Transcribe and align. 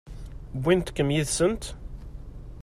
Wwint-kem 0.57 1.09
yid-sent? 1.13 1.63